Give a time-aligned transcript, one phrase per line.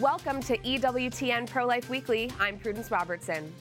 [0.00, 2.30] Welcome to EWTN Pro Life Weekly.
[2.38, 3.52] I'm Prudence Robertson.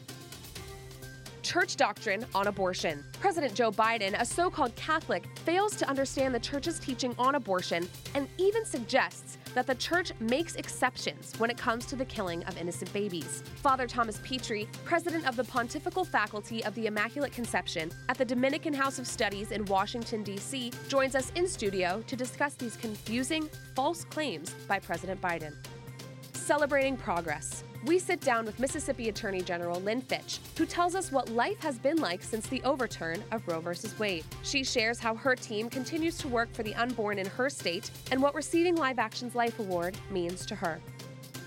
[1.42, 3.04] Church doctrine on abortion.
[3.20, 7.90] President Joe Biden, a so called Catholic, fails to understand the church's teaching on abortion
[8.14, 12.56] and even suggests that the church makes exceptions when it comes to the killing of
[12.62, 13.42] innocent babies.
[13.56, 18.76] Father Thomas Petri, president of the Pontifical Faculty of the Immaculate Conception at the Dominican
[18.76, 24.04] House of Studies in Washington, D.C., joins us in studio to discuss these confusing, false
[24.04, 25.54] claims by President Biden.
[26.48, 27.66] Celebrating progress.
[27.84, 31.78] We sit down with Mississippi Attorney General Lynn Fitch, who tells us what life has
[31.78, 33.72] been like since the overturn of Roe v.
[34.00, 34.24] Wade.
[34.44, 38.22] She shares how her team continues to work for the unborn in her state and
[38.22, 40.80] what receiving Live Action's Life Award means to her.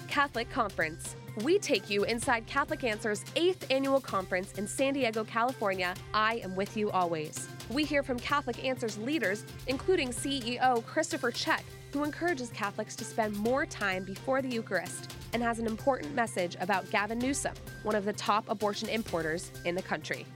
[0.07, 1.17] Catholic Conference.
[1.45, 5.95] We take you inside Catholic Answers 8th annual conference in San Diego, California.
[6.13, 7.49] I am with you always.
[7.71, 13.37] We hear from Catholic Answers leaders, including CEO Christopher Check, who encourages Catholics to spend
[13.37, 18.05] more time before the Eucharist and has an important message about Gavin Newsom, one of
[18.05, 20.27] the top abortion importers in the country.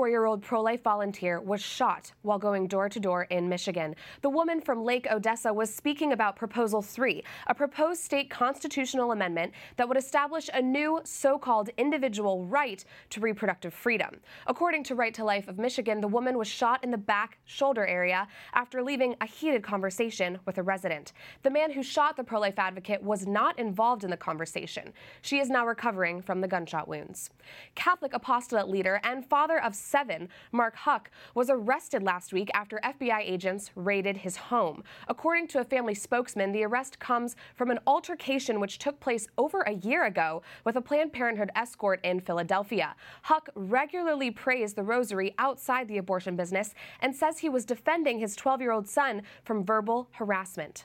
[0.00, 3.50] An 84 year old pro life volunteer was shot while going door to door in
[3.50, 3.94] Michigan.
[4.22, 9.52] The woman from Lake Odessa was speaking about Proposal 3, a proposed state constitutional amendment
[9.76, 14.16] that would establish a new so called individual right to reproductive freedom.
[14.46, 17.86] According to Right to Life of Michigan, the woman was shot in the back shoulder
[17.86, 21.12] area after leaving a heated conversation with a resident.
[21.42, 24.94] The man who shot the pro life advocate was not involved in the conversation.
[25.20, 27.28] She is now recovering from the gunshot wounds.
[27.74, 33.20] Catholic apostolate leader and father of seven, Mark Houck, was arrested last week after FBI
[33.20, 34.84] agents raided his home.
[35.08, 39.62] According to a family spokesman, the arrest comes from an altercation which took place over
[39.62, 42.94] a year ago with a Planned Parenthood escort in Philadelphia.
[43.22, 48.36] Houck regularly praised the rosary outside the abortion business and says he was defending his
[48.36, 50.84] 12 year old son from verbal harassment.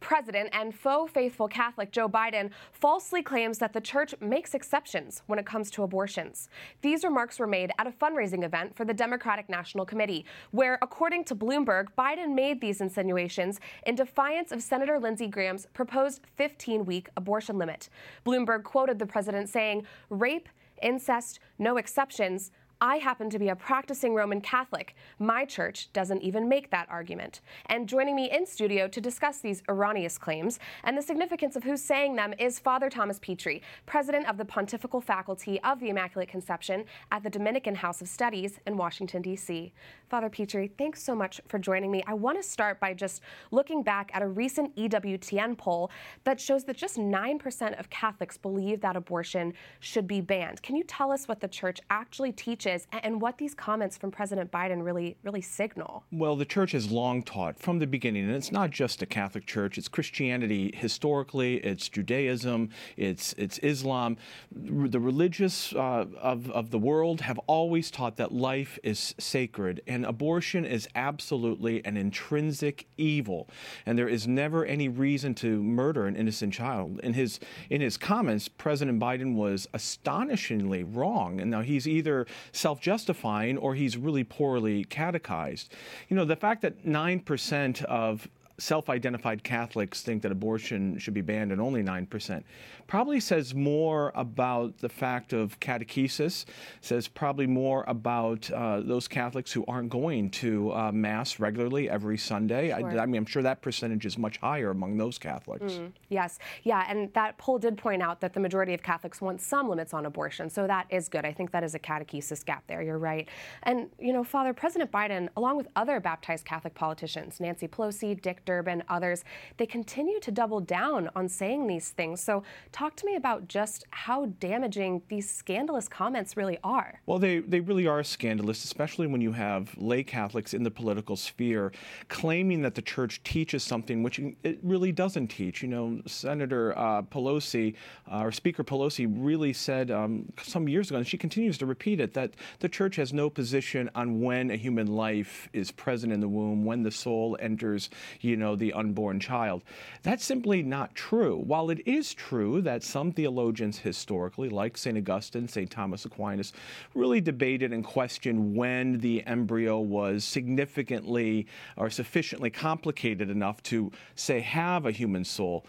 [0.00, 5.38] President and faux faithful Catholic Joe Biden falsely claims that the church makes exceptions when
[5.38, 6.48] it comes to abortions.
[6.80, 11.24] These remarks were made at a fundraising event for the Democratic National Committee, where, according
[11.24, 17.08] to Bloomberg, Biden made these insinuations in defiance of Senator Lindsey Graham's proposed 15 week
[17.16, 17.88] abortion limit.
[18.24, 20.48] Bloomberg quoted the president saying, Rape,
[20.82, 22.50] incest, no exceptions.
[22.82, 24.96] I happen to be a practicing Roman Catholic.
[25.20, 27.40] My church doesn't even make that argument.
[27.66, 31.80] And joining me in studio to discuss these erroneous claims and the significance of who's
[31.80, 36.84] saying them is Father Thomas Petri, president of the Pontifical Faculty of the Immaculate Conception
[37.12, 39.72] at the Dominican House of Studies in Washington, D.C.
[40.08, 42.02] Father Petri, thanks so much for joining me.
[42.08, 43.22] I want to start by just
[43.52, 45.92] looking back at a recent EWTN poll
[46.24, 50.62] that shows that just 9% of Catholics believe that abortion should be banned.
[50.62, 52.71] Can you tell us what the church actually teaches?
[52.72, 56.04] Is and what these comments from President Biden really really signal.
[56.10, 59.46] Well, the church has long taught from the beginning, and it's not just the Catholic
[59.46, 64.16] Church; it's Christianity historically, it's Judaism, it's it's Islam.
[64.50, 70.04] The religious uh, of of the world have always taught that life is sacred, and
[70.04, 73.48] abortion is absolutely an intrinsic evil,
[73.86, 77.00] and there is never any reason to murder an innocent child.
[77.00, 77.38] In his
[77.70, 83.74] in his comments, President Biden was astonishingly wrong, and now he's either self justifying or
[83.74, 85.74] he's really poorly catechized.
[86.08, 88.28] You know, the fact that 9% of
[88.62, 92.44] self identified Catholics think that abortion should be banned and only 9%,
[92.86, 96.44] probably says more about the fact of catechesis,
[96.80, 102.16] says probably more about uh, those Catholics who aren't going to uh, Mass regularly every
[102.16, 102.68] Sunday.
[102.68, 102.98] Sure.
[102.98, 105.72] I, I, mean, I'm sure that percentage is much higher among those Catholics.
[105.72, 106.38] Mm, yes.
[106.62, 106.84] Yeah.
[106.88, 110.06] And that poll did point out that the majority of Catholics want some limits on
[110.06, 110.48] abortion.
[110.48, 111.24] So that is good.
[111.24, 112.82] I think that is a catechesis gap there.
[112.82, 113.28] You're right.
[113.64, 118.44] And, you know, Father, President Biden, along with other baptized Catholic politicians, Nancy Pelosi, Dick
[118.52, 119.24] Durbin, others,
[119.56, 122.20] they continue to double down on saying these things.
[122.20, 127.00] So talk to me about just how damaging these scandalous comments really are.
[127.06, 131.16] Well, they, they really are scandalous, especially when you have lay Catholics in the political
[131.16, 131.72] sphere
[132.08, 135.62] claiming that the church teaches something which it really doesn't teach.
[135.62, 137.74] You know, Senator uh, Pelosi,
[138.12, 142.00] uh, or Speaker Pelosi, really said um, some years ago, and she continues to repeat
[142.00, 146.20] it, that the church has no position on when a human life is present in
[146.20, 147.88] the womb, when the soul enters,
[148.20, 149.62] you know, the unborn child.
[150.02, 151.36] That's simply not true.
[151.36, 154.96] While it is true that some theologians historically, like St.
[154.96, 155.70] Augustine, St.
[155.70, 156.52] Thomas Aquinas,
[156.94, 161.46] really debated and questioned when the embryo was significantly
[161.76, 165.64] or sufficiently complicated enough to, say, have a human soul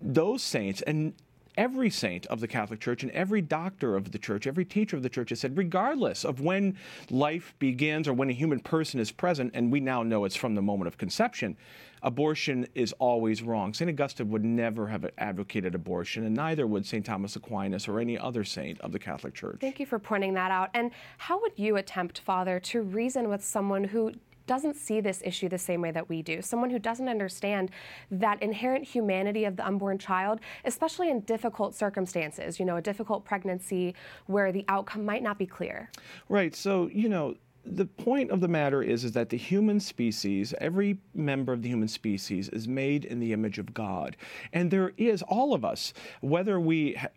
[0.00, 1.14] those saints and
[1.56, 5.02] every saint of the Catholic Church and every doctor of the church, every teacher of
[5.02, 6.76] the church has said, regardless of when
[7.10, 10.54] life begins or when a human person is present, and we now know it's from
[10.54, 11.56] the moment of conception,
[12.02, 13.72] abortion is always wrong.
[13.72, 13.88] St.
[13.88, 17.04] Augustine would never have advocated abortion, and neither would St.
[17.04, 19.58] Thomas Aquinas or any other saint of the Catholic Church.
[19.60, 20.70] Thank you for pointing that out.
[20.74, 24.12] And how would you attempt, Father, to reason with someone who
[24.46, 26.42] doesn't see this issue the same way that we do.
[26.42, 27.70] Someone who doesn't understand
[28.10, 33.24] that inherent humanity of the unborn child, especially in difficult circumstances, you know, a difficult
[33.24, 33.94] pregnancy
[34.26, 35.90] where the outcome might not be clear.
[36.28, 36.54] Right.
[36.54, 37.34] So, you know,
[37.66, 41.68] the point of the matter is, is that the human species, every member of the
[41.68, 44.16] human species, is made in the image of God.
[44.52, 47.08] And there is, all of us, whether we ha-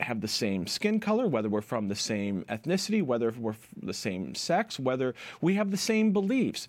[0.00, 4.34] have the same skin color, whether we're from the same ethnicity, whether we're the same
[4.34, 6.68] sex, whether we have the same beliefs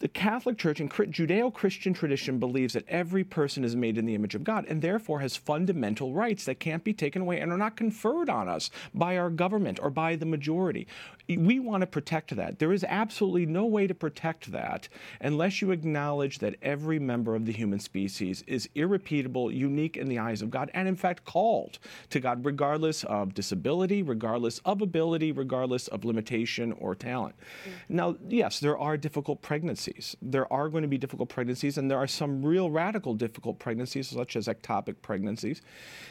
[0.00, 4.14] the Catholic Church and Judeo Christian tradition believes that every person is made in the
[4.14, 7.58] image of God and therefore has fundamental rights that can't be taken away and are
[7.58, 10.86] not conferred on us by our government or by the majority.
[11.28, 12.58] We want to protect that.
[12.58, 14.88] There is absolutely no way to protect that
[15.20, 20.18] unless you acknowledge that every member of the human species is irrepeatable, unique in the
[20.18, 21.80] eyes of God, and in fact called
[22.10, 27.34] to God, regardless of disability, regardless of ability, regardless of limitation or talent.
[27.38, 27.96] Mm-hmm.
[27.96, 30.16] Now, yes, there are difficult pregnancies pregnancies.
[30.22, 34.08] There are going to be difficult pregnancies, and there are some real radical difficult pregnancies,
[34.08, 35.62] such as ectopic pregnancies.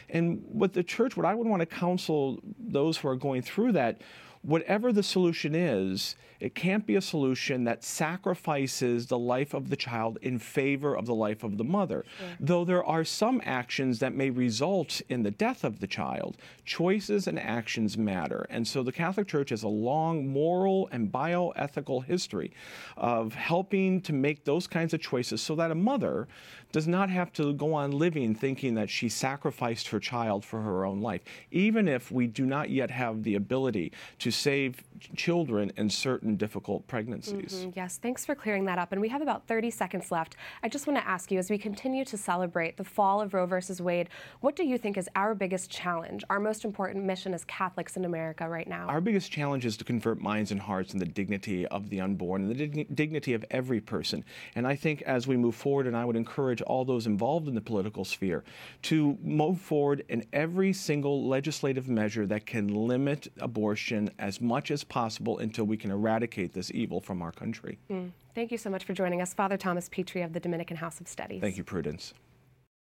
[0.10, 3.74] And what the church, what I would want to counsel those who are going through
[3.74, 4.02] that,
[4.42, 9.76] whatever the solution is, it can't be a solution that sacrifices the life of the
[9.76, 12.06] child in favor of the life of the mother.
[12.40, 17.28] Though there are some actions that may result in the death of the child, choices
[17.28, 18.46] and actions matter.
[18.50, 22.52] And so the Catholic Church has a long moral and bioethical history
[22.96, 26.28] of helping to make those kinds of choices so that a mother
[26.72, 30.86] does not have to go on living thinking that she sacrificed her child for her
[30.86, 34.84] own life, even if we do not yet have the ability to save
[35.16, 37.54] children in certain difficult pregnancies.
[37.54, 38.92] Mm-hmm, yes, thanks for clearing that up.
[38.92, 40.36] And we have about 30 seconds left.
[40.64, 43.46] I just want to ask you as we continue to celebrate the fall of Roe
[43.46, 44.10] versus Wade,
[44.42, 48.06] what do you think is our biggest challenge, our most important mission as Catholics in
[48.06, 48.88] America right now?
[48.88, 52.42] Our biggest challenge is to convert minds and hearts in the dignity of the unborn
[52.42, 54.24] and the dig- dignity of every person.
[54.56, 57.56] And I think as we move forward, and I would encourage all those involved in
[57.56, 58.44] the political sphere
[58.84, 64.84] to move forward in every single legislative measure that can limit abortion as much as
[64.84, 66.17] possible until we can eradicate
[66.54, 67.78] this evil from our country.
[67.90, 68.12] Mm.
[68.34, 71.08] Thank you so much for joining us, Father Thomas Petri of the Dominican House of
[71.08, 71.42] Studies.
[71.42, 72.14] Thank you, Prudence.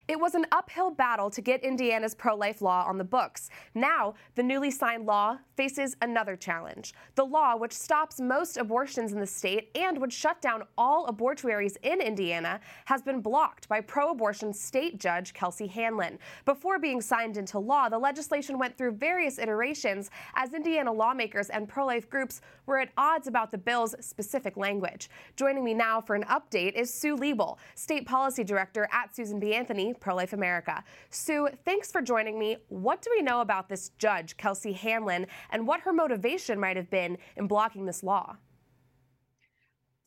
[0.05, 3.49] It was an uphill battle to get Indiana's pro life law on the books.
[3.73, 6.93] Now, the newly signed law faces another challenge.
[7.15, 11.77] The law, which stops most abortions in the state and would shut down all abortuaries
[11.83, 16.19] in Indiana, has been blocked by pro abortion state judge Kelsey Hanlon.
[16.43, 21.69] Before being signed into law, the legislation went through various iterations as Indiana lawmakers and
[21.69, 25.09] pro life groups were at odds about the bill's specific language.
[25.37, 29.53] Joining me now for an update is Sue Liebel, State Policy Director at Susan B.
[29.53, 30.83] Anthony Pro Life America.
[31.09, 32.57] Sue, thanks for joining me.
[32.69, 36.89] What do we know about this judge, Kelsey Hanlon, and what her motivation might have
[36.89, 38.37] been in blocking this law?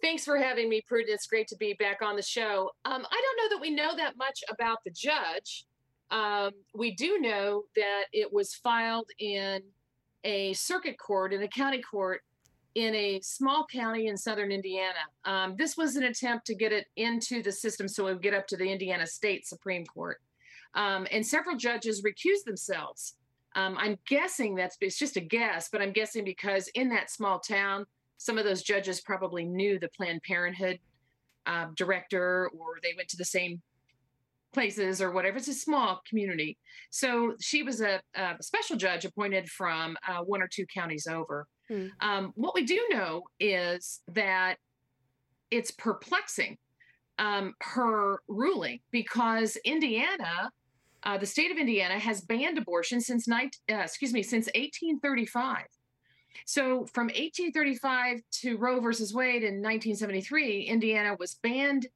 [0.03, 1.15] Thanks for having me, Prudence.
[1.15, 2.71] It's great to be back on the show.
[2.85, 5.65] Um, I don't know that we know that much about the judge.
[6.11, 9.63] Um, we do know that it was filed in
[10.25, 12.23] a circuit court, in a county court
[12.77, 14.99] in a small county in southern Indiana.
[15.25, 18.35] Um, this was an attempt to get it into the system so it would get
[18.35, 20.19] up to the Indiana State Supreme Court.
[20.75, 23.15] Um, and several judges recused themselves.
[23.55, 27.41] Um, I'm guessing that's it's just a guess, but I'm guessing because in that small
[27.41, 27.87] town,
[28.19, 30.79] some of those judges probably knew the Planned Parenthood
[31.47, 33.63] uh, director or they went to the same
[34.53, 35.39] places or whatever.
[35.39, 36.59] It's a small community.
[36.91, 41.47] So she was a, a special judge appointed from uh, one or two counties over.
[41.69, 41.87] Hmm.
[42.01, 44.57] Um, what we do know is that
[45.51, 46.59] it's perplexing
[47.19, 50.51] um, her ruling because Indiana,
[51.03, 55.65] uh, the state of Indiana, has banned abortion since uh, excuse me since 1835.
[56.45, 61.87] So from 1835 to Roe versus Wade in 1973, Indiana was banned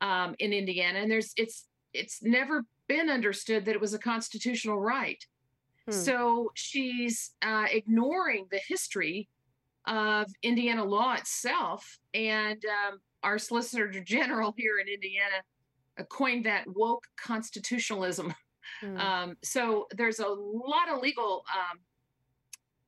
[0.00, 4.78] um, in Indiana, and there's it's it's never been understood that it was a constitutional
[4.78, 5.22] right.
[5.88, 5.92] Hmm.
[5.92, 9.28] So she's uh, ignoring the history
[9.86, 11.98] of Indiana law itself.
[12.12, 15.42] And um, our Solicitor General here in Indiana
[16.10, 18.34] coined that woke constitutionalism.
[18.82, 18.96] Hmm.
[18.98, 21.78] Um, so there's a lot of legal um,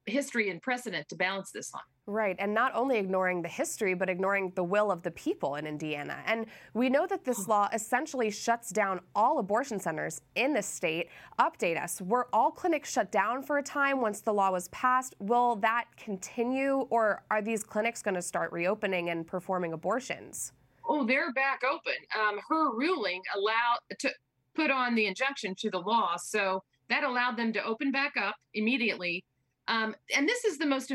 [0.06, 1.80] history and precedent to balance this on.
[2.10, 5.64] Right, and not only ignoring the history, but ignoring the will of the people in
[5.64, 6.18] Indiana.
[6.26, 11.08] And we know that this law essentially shuts down all abortion centers in the state.
[11.38, 12.00] Update us.
[12.00, 15.14] Were all clinics shut down for a time once the law was passed?
[15.20, 20.50] Will that continue, or are these clinics going to start reopening and performing abortions?
[20.88, 21.94] Oh, they're back open.
[22.20, 24.10] Um, her ruling allowed to
[24.56, 28.34] put on the injunction to the law, so that allowed them to open back up
[28.52, 29.22] immediately.
[29.68, 30.90] Um, and this is the most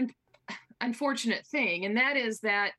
[0.85, 2.71] unfortunate thing, and that is that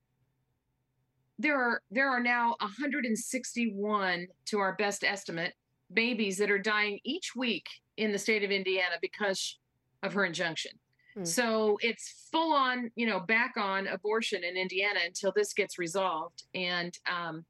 [1.39, 5.53] there are there are now 161 to our best estimate
[5.93, 9.59] babies that are dying each week in the state of Indiana because
[10.03, 10.73] of her injunction.
[11.15, 11.25] Hmm.
[11.25, 16.45] So it's full on, you know, back on abortion in Indiana until this gets resolved.
[16.55, 17.45] And um,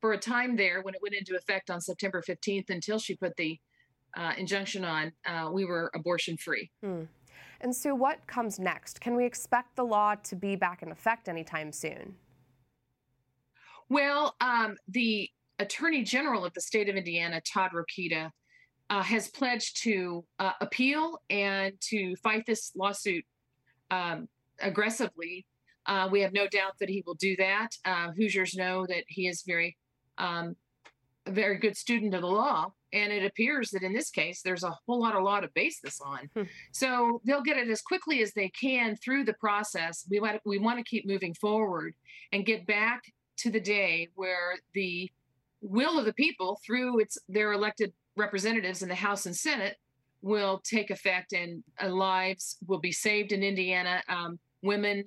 [0.00, 3.36] for a time there, when it went into effect on September 15th, until she put
[3.36, 3.58] the
[4.16, 6.70] uh, injunction on, uh, we were abortion free.
[6.82, 7.02] Hmm.
[7.60, 9.00] And Sue, what comes next?
[9.00, 12.14] Can we expect the law to be back in effect anytime soon?
[13.90, 18.30] Well, um, the Attorney General of the state of Indiana, Todd Rokita,
[18.88, 23.24] uh, has pledged to uh, appeal and to fight this lawsuit
[23.90, 24.28] um,
[24.60, 25.46] aggressively.
[25.86, 27.68] Uh, we have no doubt that he will do that.
[27.84, 29.76] Uh, Hoosiers know that he is very,
[30.18, 30.56] um,
[31.26, 34.64] a very good student of the law, and it appears that in this case, there's
[34.64, 36.30] a whole lot of law to base this on.
[36.34, 36.42] Hmm.
[36.72, 40.06] So they'll get it as quickly as they can through the process.
[40.10, 41.94] We want we want to keep moving forward
[42.32, 43.02] and get back
[43.38, 45.10] to the day where the
[45.60, 49.76] will of the people through its their elected representatives in the House and Senate
[50.22, 54.02] will take effect and uh, lives will be saved in Indiana.
[54.08, 55.04] Um, women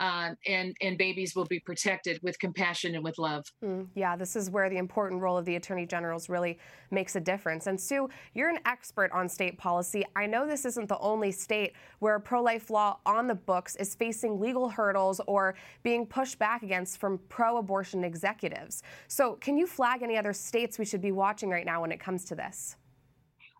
[0.00, 3.44] uh, and and babies will be protected with compassion and with love.
[3.64, 6.58] Mm, yeah, this is where the important role of the attorney generals really
[6.90, 7.66] makes a difference.
[7.66, 10.04] And Sue, you're an expert on state policy.
[10.16, 13.94] I know this isn't the only state where a pro-life law on the books is
[13.94, 18.82] facing legal hurdles or being pushed back against from pro-abortion executives.
[19.06, 22.00] So, can you flag any other states we should be watching right now when it
[22.00, 22.76] comes to this?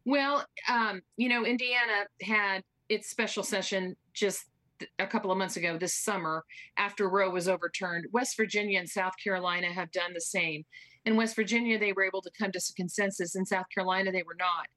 [0.05, 4.45] Well, um, you know, Indiana had its special session just
[4.99, 6.45] a couple of months ago this summer
[6.77, 8.07] after Roe was overturned.
[8.13, 10.65] West Virginia and South Carolina have done the same.
[11.05, 13.35] In West Virginia, they were able to come to consensus.
[13.35, 14.69] In South Carolina, they were not.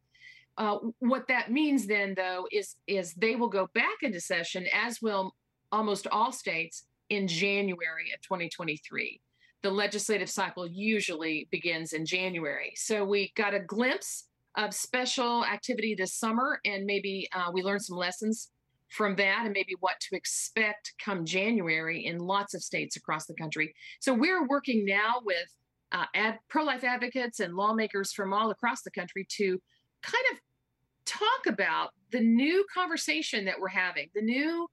[0.58, 5.02] Uh, what that means then, though, is is they will go back into session, as
[5.02, 5.36] will
[5.72, 9.22] almost all states, in January of 2023.
[9.64, 12.74] The legislative cycle usually begins in January.
[12.76, 17.84] So we got a glimpse of special activity this summer, and maybe uh, we learned
[17.84, 18.50] some lessons
[18.90, 23.34] from that and maybe what to expect come January in lots of states across the
[23.34, 23.74] country.
[24.00, 25.48] So we're working now with
[25.92, 29.60] uh, ad, pro-life advocates and lawmakers from all across the country to
[30.02, 30.38] kind of
[31.06, 34.68] talk about the new conversation that we're having, the new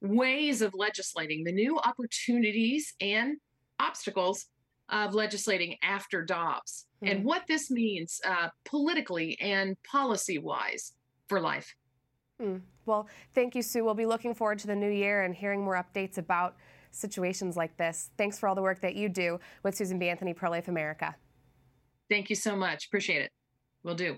[0.00, 3.36] ways of legislating, the new opportunities and
[3.80, 4.46] obstacles
[4.90, 7.12] of legislating after Dobbs, mm-hmm.
[7.12, 7.26] and hmm.
[7.26, 10.92] what this means uh, politically and policy wise
[11.28, 11.74] for life.
[12.40, 12.60] Mm.
[12.86, 13.84] Well, thank you, Sue.
[13.84, 16.56] We'll be looking forward to the new year and hearing more updates about
[16.90, 18.10] situations like this.
[18.16, 20.08] Thanks for all the work that you do with Susan B.
[20.08, 21.14] Anthony Pro Life America.
[22.08, 22.86] Thank you so much.
[22.86, 23.30] Appreciate it.
[23.82, 24.16] We'll do.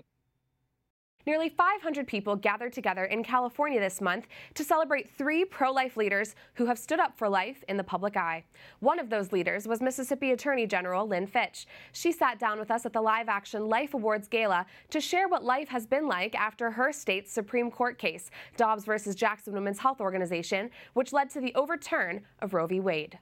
[1.25, 6.35] Nearly 500 people gathered together in California this month to celebrate three pro life leaders
[6.55, 8.43] who have stood up for life in the public eye.
[8.79, 11.67] One of those leaders was Mississippi Attorney General Lynn Fitch.
[11.91, 15.43] She sat down with us at the Live Action Life Awards Gala to share what
[15.43, 20.01] life has been like after her state's Supreme Court case, Dobbs versus Jackson Women's Health
[20.01, 22.79] Organization, which led to the overturn of Roe v.
[22.79, 23.19] Wade.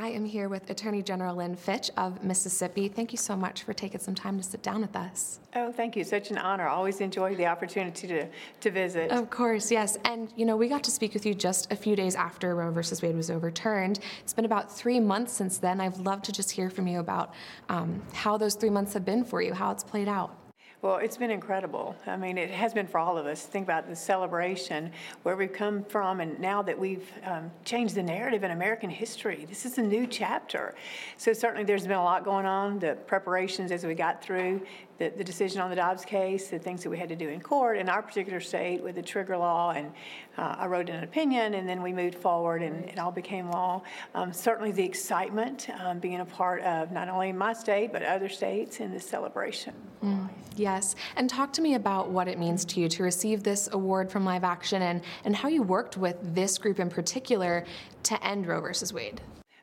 [0.00, 2.88] I am here with Attorney General Lynn Fitch of Mississippi.
[2.88, 5.40] Thank you so much for taking some time to sit down with us.
[5.54, 6.04] Oh, thank you.
[6.04, 6.66] Such an honor.
[6.68, 8.26] Always enjoy the opportunity to,
[8.62, 9.10] to visit.
[9.10, 9.98] Of course, yes.
[10.06, 12.70] And, you know, we got to speak with you just a few days after Roe
[12.70, 14.00] versus Wade was overturned.
[14.22, 15.82] It's been about three months since then.
[15.82, 17.34] I'd love to just hear from you about
[17.68, 20.34] um, how those three months have been for you, how it's played out.
[20.82, 21.94] Well, it's been incredible.
[22.06, 23.42] I mean, it has been for all of us.
[23.42, 24.90] Think about the celebration,
[25.24, 29.44] where we've come from, and now that we've um, changed the narrative in American history,
[29.46, 30.74] this is a new chapter.
[31.18, 32.78] So, certainly, there's been a lot going on.
[32.78, 34.62] The preparations as we got through
[34.96, 37.42] the, the decision on the Dobbs case, the things that we had to do in
[37.42, 39.92] court in our particular state with the trigger law, and
[40.38, 43.82] uh, I wrote an opinion, and then we moved forward, and it all became law.
[44.14, 48.30] Um, certainly, the excitement um, being a part of not only my state but other
[48.30, 49.74] states in this celebration.
[50.02, 50.30] Mm,
[50.70, 54.10] yes, and talk to me about what it means to you to receive this award
[54.10, 57.64] from Live Action, and and how you worked with this group in particular
[58.04, 59.20] to end Roe versus Wade.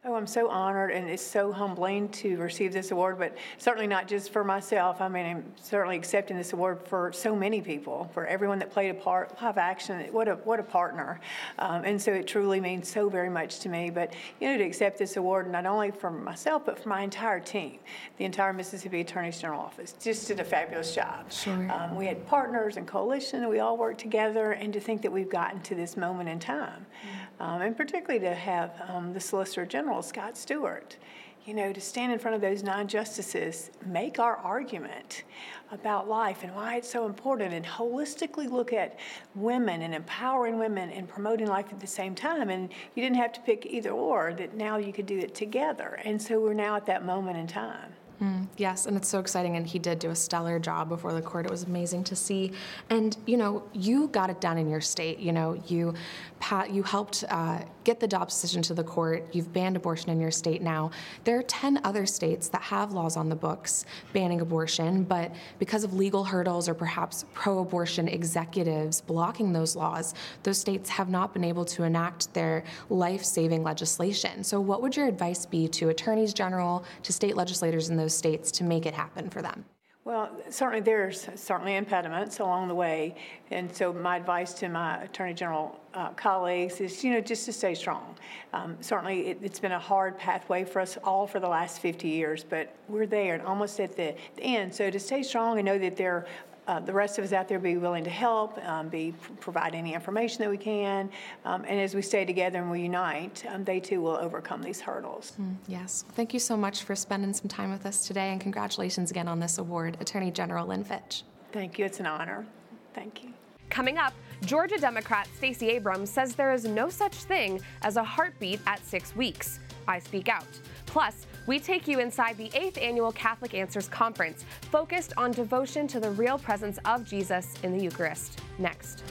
[0.10, 4.08] Oh, I'm so honored, and it's so humbling to receive this award, but certainly not
[4.08, 5.02] just for myself.
[5.02, 8.90] I mean, I'm certainly accepting this award for so many people, for everyone that played
[8.90, 9.36] a part.
[9.42, 11.20] Live Action, what a what a partner,
[11.60, 13.90] um, and so it truly means so very much to me.
[13.90, 17.42] But you know, to accept this award not only for myself but for my entire
[17.42, 17.78] team,
[18.18, 21.30] the entire Mississippi Attorney General office, just did a fabulous job.
[21.30, 21.70] Sure.
[21.70, 25.12] Um, we had partners and coalition, and we all worked together, and to think that
[25.12, 27.16] we've gotten to this moment in time, mm.
[27.39, 30.98] Um, and particularly to have um, the Solicitor General Scott Stewart,
[31.46, 35.24] you know, to stand in front of those nine justices, make our argument
[35.72, 39.00] about life and why it's so important, and holistically look at
[39.34, 42.50] women and empowering women and promoting life at the same time.
[42.50, 46.00] And you didn't have to pick either or, that now you could do it together.
[46.03, 47.94] And so we're now at that moment in time.
[48.22, 49.56] Mm, yes, and it's so exciting.
[49.58, 51.46] And he did do a stellar job before the court.
[51.46, 52.51] It was amazing to see.
[52.89, 55.20] And you know, you got it done in your state.
[55.20, 55.94] You know, you
[56.39, 59.27] Pat, you helped uh, get the Dobbs decision to the court.
[59.32, 60.91] You've banned abortion in your state now.
[61.24, 65.84] There are 10 other states that have laws on the books banning abortion, but because
[65.84, 70.13] of legal hurdles or perhaps pro abortion executives blocking those laws,
[70.44, 74.44] those states have not been able to enact their life saving legislation.
[74.44, 78.51] So, what would your advice be to attorneys general, to state legislators in those states
[78.51, 79.65] to make it happen for them?
[80.08, 83.14] Well, certainly there's certainly impediments along the way,
[83.52, 87.52] and so my advice to my attorney general uh, colleagues is, you know, just to
[87.52, 88.16] stay strong.
[88.54, 92.08] Um, certainly, it, has been a hard pathway for us all for the last 50
[92.08, 94.74] years, but we're there and almost at the, the end.
[94.74, 96.26] So to stay strong and know that there
[96.67, 99.93] uh, the rest of us out there be willing to help, um, be provide any
[99.93, 101.09] information that we can,
[101.45, 104.81] um, and as we stay together and we unite, um, they too will overcome these
[104.81, 105.33] hurdles.
[105.39, 109.12] Mm, yes, thank you so much for spending some time with us today, and congratulations
[109.12, 111.24] again on this award, Attorney General Lynn Fitch.
[111.51, 111.86] Thank you.
[111.86, 112.45] It's an honor.
[112.93, 113.29] Thank you.
[113.69, 114.13] Coming up,
[114.45, 119.15] Georgia Democrat Stacey Abrams says there is no such thing as a heartbeat at six
[119.15, 119.59] weeks.
[119.88, 120.45] I speak out.
[120.86, 126.00] Plus, we take you inside the 8th annual Catholic Answers Conference, focused on devotion to
[126.00, 128.42] the real presence of Jesus in the Eucharist.
[128.60, 129.04] Next.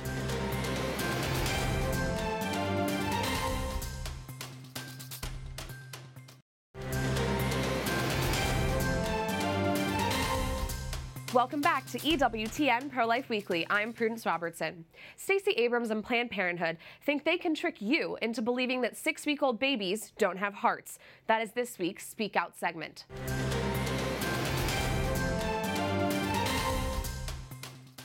[11.37, 13.67] Welcome back to EWTN Pro Life Weekly.
[13.69, 14.87] I'm Prudence Robertson.
[15.17, 19.43] Stacey Abrams and Planned Parenthood think they can trick you into believing that six week
[19.43, 20.99] old babies don't have hearts.
[21.27, 23.05] That is this week's Speak Out segment.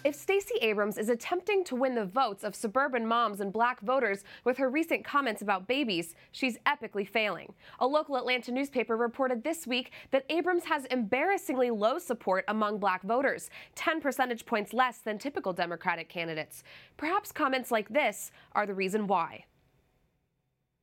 [0.03, 4.23] If Stacey Abrams is attempting to win the votes of suburban moms and black voters
[4.43, 7.53] with her recent comments about babies, she's epically failing.
[7.79, 13.03] A local Atlanta newspaper reported this week that Abrams has embarrassingly low support among black
[13.03, 16.63] voters, 10 percentage points less than typical Democratic candidates.
[16.97, 19.45] Perhaps comments like this are the reason why.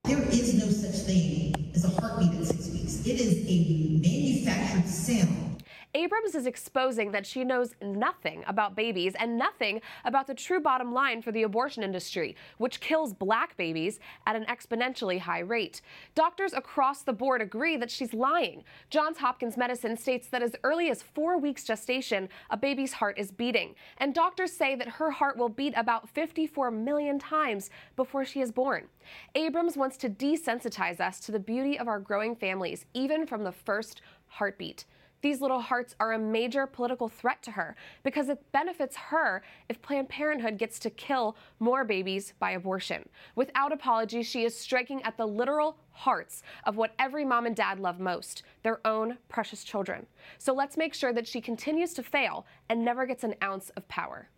[0.04, 3.04] There is no such thing as a heartbeat at six weeks.
[3.04, 5.47] It is a manufactured sound
[5.94, 10.92] Abrams is exposing that she knows nothing about babies and nothing about the true bottom
[10.92, 15.81] line for the abortion industry, which kills black babies at an exponentially high rate.
[16.14, 18.64] Doctors across the board agree that she's lying.
[18.90, 23.31] Johns Hopkins Medicine states that as early as four weeks gestation, a baby's heart is
[23.31, 23.74] beating.
[23.96, 28.53] And doctors say that her heart will beat about 54 million times before she is
[28.53, 28.88] born.
[29.35, 33.53] Abrams wants to desensitize us to the beauty of our growing families, even from the
[33.53, 34.85] first heartbeat.
[35.20, 39.83] These little hearts are a major political threat to her because it benefits her if
[39.83, 43.09] Planned Parenthood gets to kill more babies by abortion.
[43.35, 47.81] Without apology, she is striking at the literal hearts of what every mom and dad
[47.81, 50.07] love most their own precious children.
[50.38, 53.88] So let's make sure that she continues to fail and never gets an ounce of
[53.88, 54.28] power.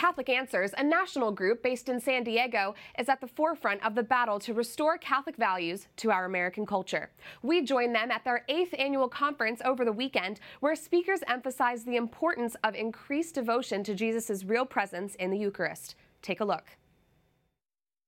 [0.00, 4.02] Catholic Answers, a national group based in San Diego, is at the forefront of the
[4.02, 7.10] battle to restore Catholic values to our American culture.
[7.42, 11.96] We joined them at their eighth annual conference over the weekend, where speakers emphasized the
[11.96, 15.96] importance of increased devotion to Jesus' real presence in the Eucharist.
[16.22, 16.64] Take a look.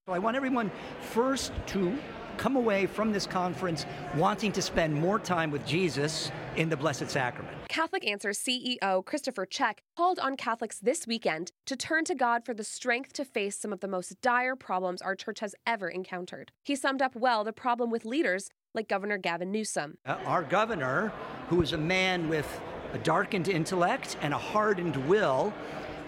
[0.08, 0.70] I want everyone
[1.10, 1.94] first to
[2.36, 7.10] come away from this conference wanting to spend more time with Jesus in the Blessed
[7.10, 7.56] Sacrament.
[7.68, 12.54] Catholic Answers CEO Christopher Check called on Catholics this weekend to turn to God for
[12.54, 16.52] the strength to face some of the most dire problems our church has ever encountered.
[16.62, 19.98] He summed up well the problem with leaders like Governor Gavin Newsom.
[20.06, 21.12] Uh, our governor,
[21.48, 22.60] who is a man with
[22.92, 25.52] a darkened intellect and a hardened will,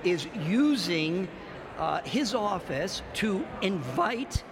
[0.02, 1.28] is using
[1.78, 4.44] uh, his office to invite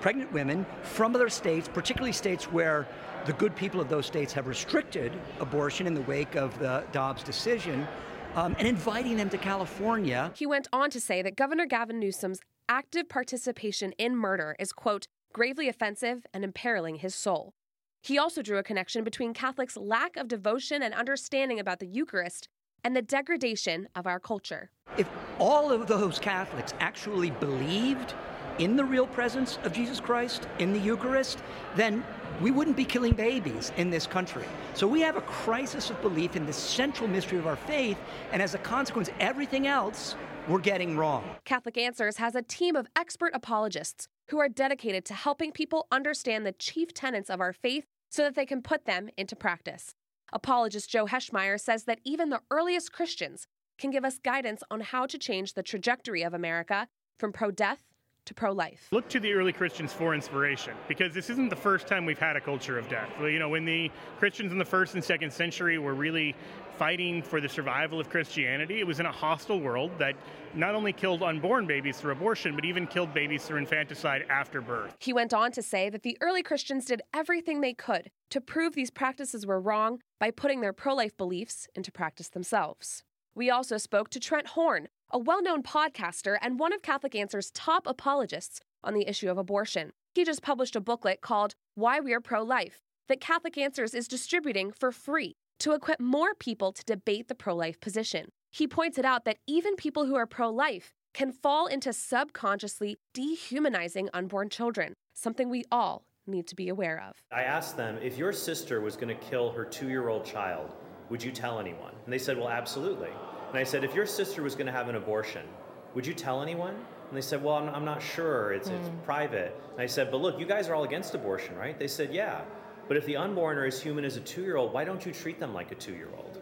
[0.00, 2.86] pregnant women from other states, particularly states where
[3.24, 7.22] the good people of those states have restricted abortion in the wake of the Dobbs
[7.22, 7.86] decision.
[8.34, 10.30] Um, and inviting them to California.
[10.36, 15.06] He went on to say that Governor Gavin Newsom's active participation in murder is, quote,
[15.32, 17.54] gravely offensive and imperiling his soul.
[18.02, 22.48] He also drew a connection between Catholics' lack of devotion and understanding about the Eucharist
[22.84, 24.70] and the degradation of our culture.
[24.96, 28.14] If all of those Catholics actually believed
[28.58, 31.38] in the real presence of Jesus Christ in the Eucharist,
[31.74, 32.04] then
[32.40, 34.44] we wouldn't be killing babies in this country.
[34.74, 37.98] So we have a crisis of belief in the central mystery of our faith,
[38.32, 40.14] and as a consequence, everything else
[40.48, 41.24] we're getting wrong.
[41.44, 46.44] Catholic Answers has a team of expert apologists who are dedicated to helping people understand
[46.44, 49.94] the chief tenets of our faith so that they can put them into practice.
[50.32, 53.46] Apologist Joe Heschmeyer says that even the earliest Christians
[53.78, 56.88] can give us guidance on how to change the trajectory of America
[57.18, 57.84] from pro death
[58.26, 58.88] to pro life.
[58.92, 62.36] Look to the early Christians for inspiration because this isn't the first time we've had
[62.36, 63.10] a culture of death.
[63.20, 66.34] You know, when the Christians in the first and second century were really
[66.76, 70.14] fighting for the survival of Christianity, it was in a hostile world that
[70.54, 74.94] not only killed unborn babies through abortion, but even killed babies through infanticide after birth.
[75.00, 78.74] He went on to say that the early Christians did everything they could to prove
[78.74, 83.04] these practices were wrong by putting their pro life beliefs into practice themselves.
[83.34, 87.50] We also spoke to Trent Horn, a well known podcaster and one of Catholic Answer's
[87.52, 89.92] top apologists on the issue of abortion.
[90.14, 94.08] He just published a booklet called Why We Are Pro Life that Catholic Answers is
[94.08, 98.28] distributing for free to equip more people to debate the pro life position.
[98.50, 104.10] He pointed out that even people who are pro life can fall into subconsciously dehumanizing
[104.12, 107.16] unborn children, something we all need to be aware of.
[107.32, 110.74] I asked them if your sister was going to kill her two year old child,
[111.08, 111.94] would you tell anyone?
[112.04, 113.12] And they said, well, absolutely.
[113.48, 115.46] And I said, if your sister was going to have an abortion,
[115.94, 116.74] would you tell anyone?
[116.74, 118.52] And they said, well, I'm, I'm not sure.
[118.52, 118.78] It's, mm.
[118.78, 118.98] it's hmm.
[118.98, 119.58] private.
[119.72, 121.78] And I said, but look, you guys are all against abortion, right?
[121.78, 122.42] They said, yeah.
[122.88, 125.12] But if the unborn are as human as a two year old, why don't you
[125.12, 126.40] treat them like a two year old?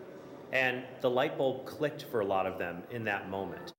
[0.53, 3.73] And the light bulb clicked for a lot of them in that moment.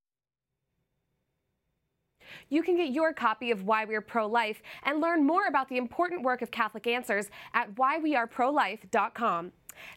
[2.49, 5.77] You can get your copy of Why We're Pro Life and learn more about the
[5.77, 9.51] important work of Catholic Answers at whyweareprolife.com.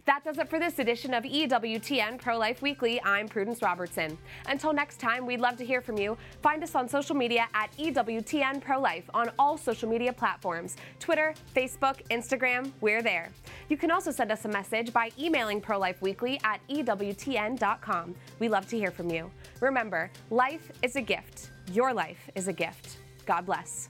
[0.05, 3.01] That does it for this edition of EWTN Pro Life Weekly.
[3.05, 4.17] I'm Prudence Robertson.
[4.47, 6.17] Until next time, we'd love to hear from you.
[6.43, 11.35] Find us on social media at EWTN Pro Life on all social media platforms Twitter,
[11.55, 13.31] Facebook, Instagram, we're there.
[13.69, 18.15] You can also send us a message by emailing Pro Life Weekly at EWTN.com.
[18.39, 19.31] We love to hear from you.
[19.61, 21.51] Remember, life is a gift.
[21.73, 22.99] Your life is a gift.
[23.27, 23.89] God bless.